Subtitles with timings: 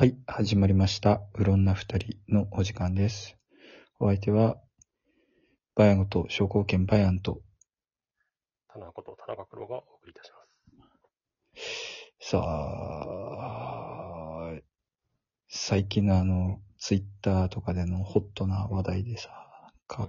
[0.00, 1.20] はい、始まりました。
[1.34, 3.36] うろんな二人のお時間です。
[3.98, 4.56] お相手は、
[5.74, 7.42] バヤンゴと商工券バヤンと、
[8.72, 10.38] 田中こと田中黒がお送りいたしま
[11.54, 12.30] す。
[12.30, 12.48] さあ、
[15.50, 19.28] 最近のあの、ツイッターとかでのホットな話題でさ、
[19.90, 20.06] なん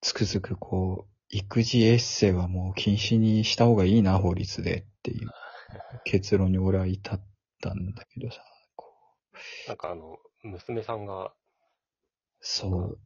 [0.00, 5.28] つくづくこう、育児エッセイはもう禁止にした方がいいな、法律でっていう
[6.04, 7.20] 結論に俺は至っ
[7.60, 8.42] たんだけどさ、
[8.76, 8.86] こ
[9.32, 9.68] う。
[9.68, 11.32] なんかあの、娘さんが、
[12.40, 12.98] そう。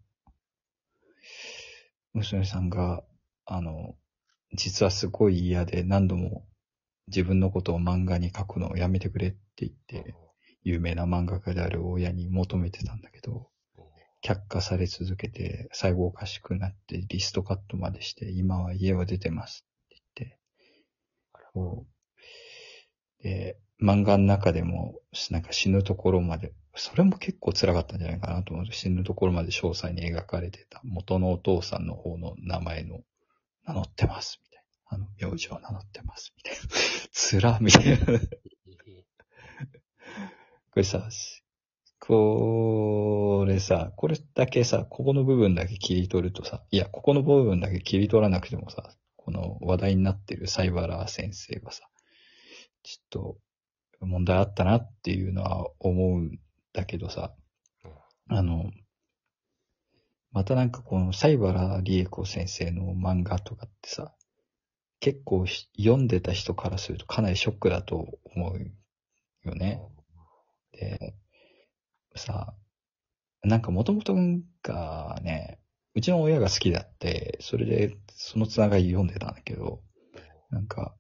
[2.13, 3.05] 娘さんが、
[3.45, 3.97] あの、
[4.53, 6.47] 実はすごい嫌で何度も
[7.09, 10.15] 自分のことを漫画に書くのをやめてくれって言って、
[10.63, 13.49] 有名な漫画家である親に求めてたんだけど、
[14.23, 20.39] 却下され続けて、最後おかしくなってリストカットまでして、今は家を出てますって言って、
[23.23, 28.67] で、漫画の中でも、なんか死ぬところまで、それも結構辛かったんじゃないかなと思う。
[28.73, 33.01] 死ぬところまで詳細に描かれてた元のお父さんの方の名前の
[33.67, 34.97] 名乗ってます、みたいな。
[34.97, 36.61] あの、名字を名乗ってます、みたいな。
[37.13, 38.21] 辛みたいな。
[40.71, 41.09] これさ、
[42.01, 51.89] これさ、これだけさ、ここの部分だけ切り取るとさ、いや、ここの部分だけ切り取らなくてもさ、この話題になってるサイバラー先生がさ、
[52.83, 53.39] ちょっと
[54.01, 56.39] 問題あったなっていうのは思うん
[56.73, 57.35] だけどさ、
[58.29, 58.71] あの、
[60.33, 64.15] またなんかこのサイバラリエコ先生の漫画とかってさ、
[65.01, 69.81] 結構読んでた人からするとかなりショックだと思うよね。
[70.73, 71.15] で、
[72.17, 72.55] さ、
[73.43, 74.15] なんかもともと
[74.63, 75.61] がね、
[75.95, 79.81] うちの親が好きだって、それでそのつながり読んでたんだけど、
[80.51, 80.95] なんか、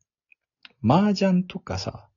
[0.82, 2.08] 麻雀とかさ、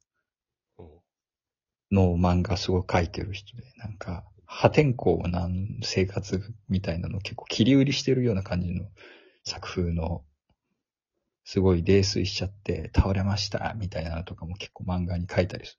[1.91, 5.49] の漫画すごい描いてる人で、なんか、破天荒な
[5.81, 8.85] 生活みたいなの結構切り売りしてるような感じの
[9.43, 10.23] 作風の、
[11.43, 15.77] すごい泥酔しちゃって倒れましたみたいなのとかも結構漫画に書いたりす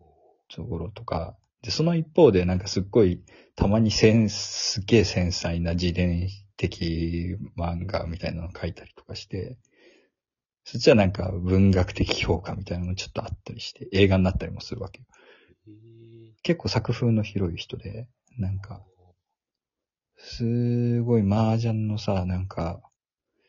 [0.00, 0.06] る
[0.54, 3.22] ところとか、で、その一方でなんかすっごい
[3.56, 9.58] たまにせん、すっげえ繊細な自伝的漫画みたいなの書いたりとかして、
[10.64, 15.06] そっちはなんか文学的評価みたいなのもちょっとあったりして、映画になったりもするわけよ。
[16.42, 18.82] 結構作風の広い人で、なんか、
[20.16, 22.80] すごい麻雀のさ、なんか、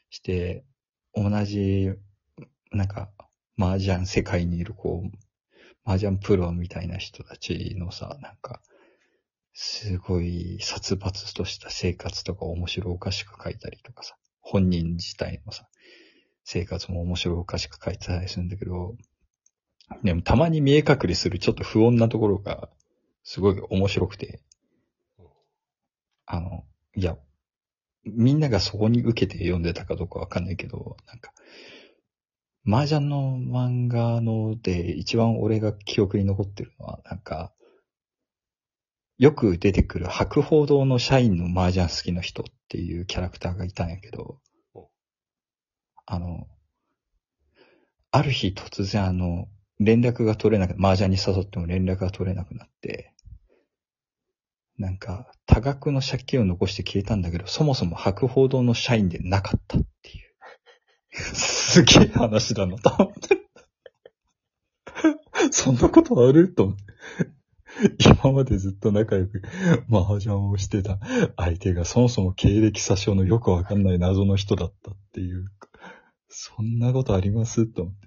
[0.10, 0.66] して、
[1.14, 1.92] 同じ、
[2.72, 3.12] なんか、
[3.58, 5.18] 麻雀世界にいるこう、
[5.84, 8.62] 麻雀プロみたいな人たちのさ、なんか、
[9.54, 15.68] すごい殺伐とした生活とか面白おかしく書いたりとかさ、本人自体のさ、
[16.44, 18.96] 生活も面白おかしく書いてたりするんだけど、
[20.04, 22.70] でもたまに見え隠れするちょっと不穏なところが、
[23.24, 24.42] すごい面白くて、
[26.26, 26.64] あの、
[26.96, 27.18] いや、
[28.04, 31.34] みんながそこに受けて読んでたかどうかわかんないけど、なんか、
[32.66, 37.54] 麻雀の漫画ので一番俺が記憶に残ってるのは、なんか、
[39.18, 44.40] よく出てくる白報堂の社員の麻雀好きな人っていうキャラクターがいたんやけど、
[46.06, 46.48] あの、
[48.12, 49.48] ある日突然あの、
[49.80, 53.14] 連絡が取れなく、麻雀に誘っても連絡が取れなくなって、
[54.78, 61.18] なんか、多額の借金を残して消えたんだけど、そもそも白報堂の社員でなかったっていう。
[61.36, 63.42] すげえ話だなと思って。
[65.52, 66.84] そんなことあると思って。
[68.24, 69.42] 今までずっと仲良く
[69.90, 71.00] 麻雀をしてた
[71.38, 75.71] 相手がそもそも経歴詐称のよくわかんない謎の人だったっていうか。
[76.32, 77.68] そんなことあります？
[77.68, 78.02] と思って。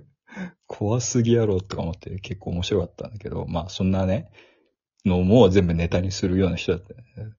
[0.66, 4.30] 怖すぎやろとか思って結構面白かったんだけど、まあそんなね、
[5.04, 7.34] のも全部ネタにするような人だったよね。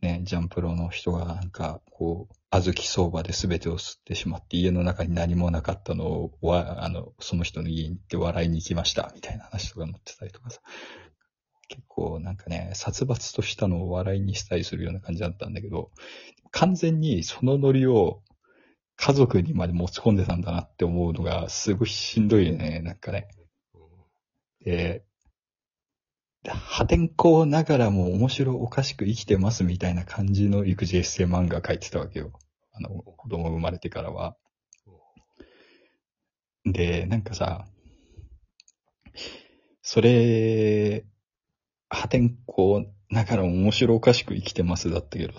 [0.00, 10.60] ね、ジャンプロの人がなんか、こう、小豆相場で全てを吸ってしまって家の中に何もなかったのを、わ、あの、その人の家に行って笑いに行きました、みたいな話とか載ってたりとかさ。
[11.68, 15.90] 結構なんかね、殺伐としたのを笑いにしたりするような感じだったんだけど、
[16.50, 18.22] 完全にそのノリを
[19.00, 23.28] 家族にまで持ち込んでたんだなって思うのがすごいしんどいよね、なんかね。
[24.62, 25.04] で、
[26.46, 32.32] 破天荒ながらも面白おかしく生きてますみたいな感じの育児エッセイ漫画書いてたわけよ。
[32.72, 34.36] あの、子供生まれてからは。
[36.66, 37.66] で、なんかさ、
[39.80, 41.06] それ、
[41.88, 45.32] 破天荒ながら面白おかしく生きてますだったけど、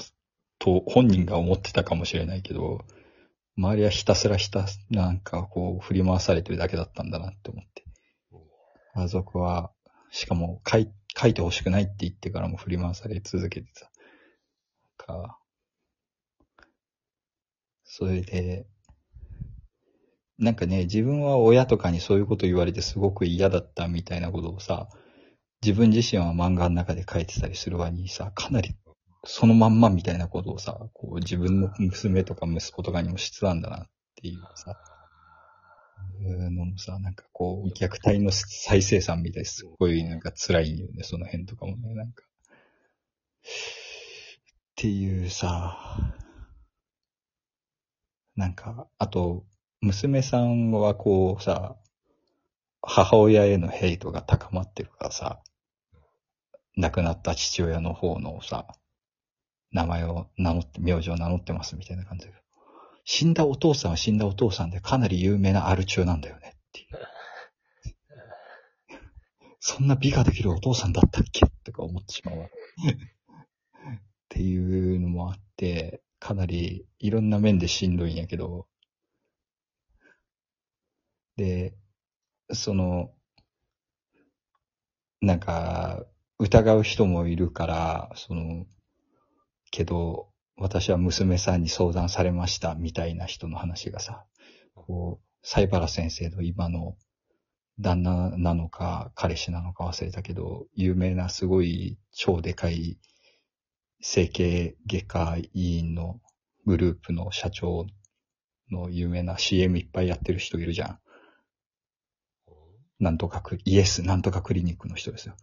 [0.57, 2.85] と本人が思ってたかもしれないけど、
[3.61, 7.85] 周りはひたすらひたすなんかこう振り回されてるだけだったんだなって思って。
[8.95, 9.71] 家族は、
[10.09, 13.91] しかも書い書いてほしくないって言ってからも振り回され続けてた。
[14.97, 15.39] か、
[17.83, 18.65] それで、
[20.39, 24.89] なんかね、自分は親とかにそういうこと言われてすごく嫌だったみたいなことをさ、
[25.61, 28.75] 自分自身は漫画の中で書いてたりする割にさ、かなり
[29.23, 34.77] そのまんまみたいなことをさ、こう自分の娘とか息子とかにもしてたんだなっていうさ、
[36.21, 42.23] いうのもさ、なんかこう、虐待の再生産みたいですごいなんか辛いんよね、その辺とかもね、なんか。
[43.43, 43.45] っ
[44.75, 45.77] ていうさ、
[48.35, 49.45] なんか、あと、
[49.81, 51.75] 娘さんはこうさ、
[52.81, 55.41] 母親へのヘイトが高まってるからさ、
[56.77, 58.67] 亡くなった父親の方のさ、
[59.71, 62.33] 名前を名乗って、名字を名乗ってますみたいな感じで。
[63.03, 66.87] 死んだお父さんは死んだお父さんでかなり有名なアル中なんだよねっていう。
[69.59, 72.45] そんな美ができるお父さんだったっけとか思ってしまうわ。
[72.45, 72.49] っ
[74.29, 78.67] ていうのもあって、かなりいろんな面でしんどいんやけど、
[81.37, 81.75] で、
[82.51, 83.11] その、
[85.21, 86.05] なんか、
[86.39, 88.65] 疑う人もいるから、その、
[89.71, 94.25] けど、私は娘さんに相談されましたみたいな人の話がさ、
[94.75, 96.95] こう、西原先生の今の
[97.79, 102.99] 旦那なのか彼氏なのか忘れたけど、有名なすごい超でかい
[104.01, 106.19] 整形外科医院の
[106.65, 107.87] グループの社長
[108.71, 110.99] の有名な CM いっぱいやってる人いるじゃん。
[112.99, 115.35] なんとかクリ、イエスなんとかクリニックの人ですよ。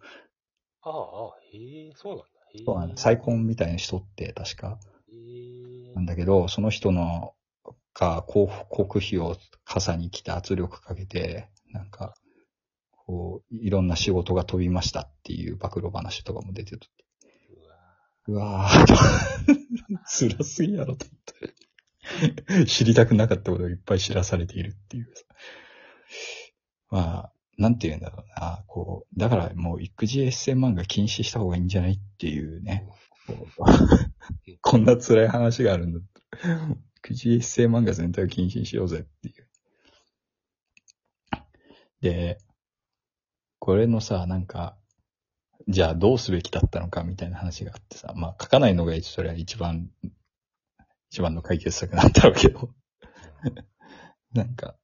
[0.83, 2.38] ああ、ああ、へえ、そうなんだ。
[2.65, 4.79] そう再婚みたいな人って確か。
[5.95, 7.35] なんだけど、その人の
[7.95, 12.15] が広告費を傘に来て圧力かけて、なんか、
[12.91, 16.81] こう、いろんな仕事が飛びましたっていう暴露話とかも出てる。
[18.29, 18.87] うわうわぁ、
[20.07, 22.67] 辛すぎやろと思って。
[22.67, 25.25] 知りたくなかったことをいっぱい知らされているっていうさ。
[26.91, 28.63] まあ、なんて言うんだろうな。
[28.69, 32.89] こう、だからもう育児エッセイ漫画禁止した方がいいんじゃないっていうね。
[34.63, 36.03] こ んな辛い話があるんだっ
[36.41, 36.77] たら。
[36.99, 39.49] 育児エッセイ漫画全体を禁止しようぜっていう。
[42.01, 42.39] で、
[43.59, 44.77] これのさ、なんか、
[45.67, 49.91] じゃあどうすべきだったのかみたいな話があってさ、まあ書かないのがそれは一番、
[51.11, 52.71] 一番の解決策なんだろうけど、
[54.33, 54.77] なんか、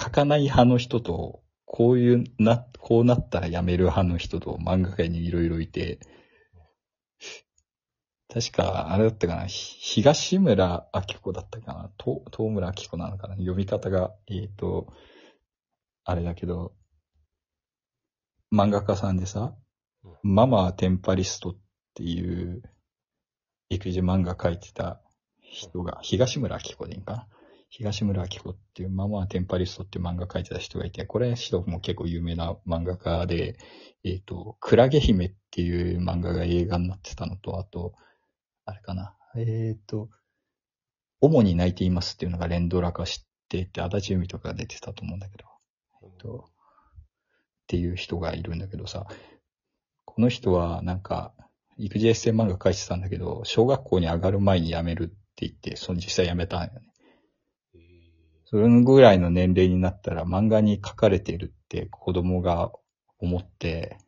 [0.00, 5.98] 書かない派の人と、こういうな、こうなったらやめる派の人と漫画界にいろいろいて、
[8.32, 14.92] 確か、あれだったかな、東村明子だったかな、と東村明子なのかな、読み方が、えっ、と、
[16.04, 16.72] あれだけど、
[18.52, 19.54] 漫画家さんでさ、
[20.22, 21.56] ママはテンパリストっ
[21.94, 22.62] ていう
[23.68, 25.00] 育児漫画描いてた
[25.40, 27.28] 人が、東村明子でいいんかな
[27.78, 33.58] 東村明子っていうママテンパリストっていう漫画描いてた人がいて、これ人も結構有名な漫画家で、
[34.02, 37.92] えっ、と、クラゲ姫っていう漫画が映画になってたのと、あと、
[38.64, 40.08] あれかな、えっ、と、
[41.20, 45.44] 主に泣いていますっていうのが連ドラ化してて、足立由美とか出てたと思うんだけど、
[46.02, 49.06] えっと、っていう人がいるんだけどさ、
[50.06, 51.34] この人はなんか、
[51.76, 56.95] 育児エッセイ漫画書いてたんだけど、小学校に上がる前に辞めるって言って、その実際辞めたんよね。
[58.48, 62.70] それぐらいの年齢になったら漫画に書かれているって子供が
[63.18, 63.98] 思って、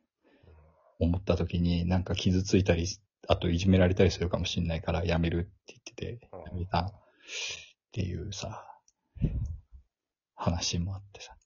[1.00, 2.86] 思った時になんか傷ついたり、
[3.26, 6.92] あといじめられたりするかもしれないから辞めるって言ってて、辞めたっ
[7.92, 8.64] ていうさ、
[10.36, 11.36] 話もあってさ。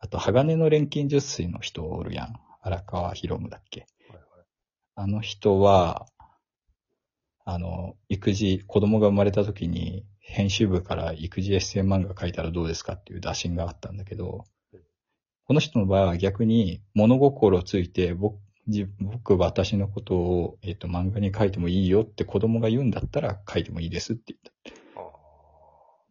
[0.00, 2.34] あと、鋼の錬金術師の人おるやん。
[2.60, 3.86] 荒川博夢だっけ。
[4.96, 6.06] あの人は、
[7.48, 14.44] あの、育児、子供が生まれた時に、編集部から育児エッセイ漫画書いたらどうですかっていう打診があったんだけど、
[15.44, 25.00] この人の場合は逆に物心ついて、僕、自僕、私のことを、えっ、と、漫画に書いてもいいよって子供が言うんだったら書いてもいいですって言った。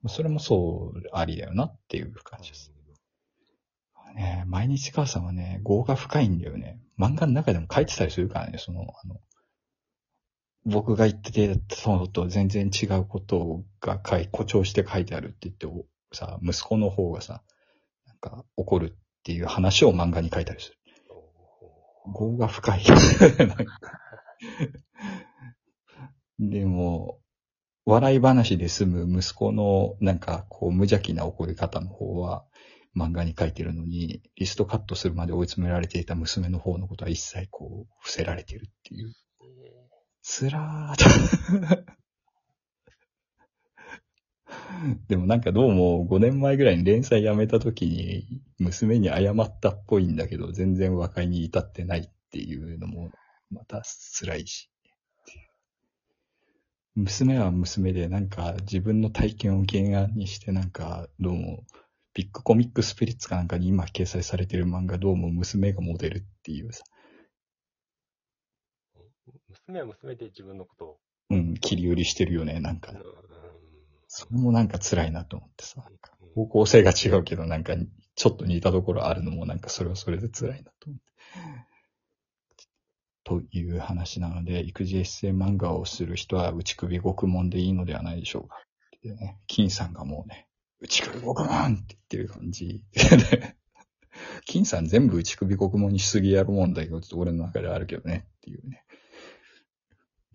[0.05, 2.71] あそれもそう、ありだよなっていう感じです。
[4.15, 6.79] ね、毎日母さんはね、業が深いんだよね。
[6.97, 9.19] 漫画の中でも書いてたりするからね、その、あの、
[10.65, 15.67] 僕が言ってて、そのと全然違うことが書い、誇張して書いてあるって言って、
[16.11, 17.43] さ、息子の方がさ、
[18.07, 20.77] なんか怒るっていう話を漫画に書いたりする。
[22.19, 22.83] 業が深い。
[26.39, 27.19] でも、
[27.85, 32.43] 笑い話で済む息子のなんかこう無邪気な怒り方の方は
[32.97, 39.13] 漫画に書いてるのに、リストカットするまで追い詰められていた娘の方のことは一切こう伏せられてるっていう。
[40.27, 41.85] つらーと。
[45.07, 53.11] でもなんかどうも5年前ぐらいに連載やめた時に娘に謝ったっぽいんだけど全然和解に至ってないっていうのも
[53.51, 53.83] また
[54.19, 54.71] 辛いし。
[56.95, 61.63] 娘は娘でなんか自分の体験を原案にしてなんかどうも
[62.15, 66.83] ビッグコミックスピリッツかなんかに今掲載されてる漫画どうも娘がモデルっていうさ、
[69.67, 70.99] 娘は娘で自分のことを。
[71.31, 73.03] うん、切り売りしてるよね、なんかうん。
[74.07, 75.83] それもなんか辛いなと思ってさ。
[75.87, 75.95] うん
[76.35, 77.75] 方向性が違うけど、なんか、
[78.15, 81.03] ちょっと似たところあるのも、なんかそれはそれで辛いなと思って。
[83.23, 88.57] という話なので、育児エッセイ漫画をする人は内首獄門でいいのではないでしょうか。
[88.97, 90.47] ってね、金さんがもうね、
[90.81, 92.83] 内首獄門って言ってる感じ。
[94.45, 98.84] 金さん全部内首獄門にしすぎやる問題がちょっと俺の中であるけどねっていうね。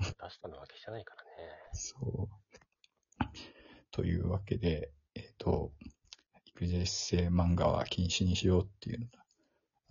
[0.01, 1.31] 出したのは消じゃないからね。
[1.73, 2.41] そう。
[3.91, 5.73] というわけで、えっ、と、
[6.47, 9.23] 育児エッセイ漫画は禁止にしようっていうのと、あ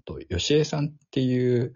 [0.06, 1.76] と、吉江さんっていう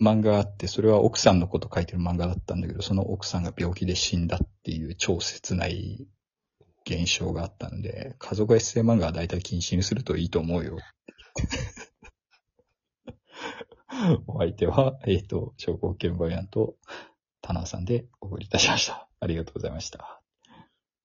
[0.00, 6.06] 漫画があって、それは奥さんのこと書いてる漫画だったんだけど、その奥さんが病気で死んだっていう超切ない
[6.86, 10.78] 現象があったので、家族エッセイ漫画は大体禁止にするといいと思うよ。
[14.26, 16.76] お相手は、えっ、と、証拠見番屋と、
[17.48, 19.08] 田中さんでお送りいたしました。
[19.20, 20.17] ありがとうございました。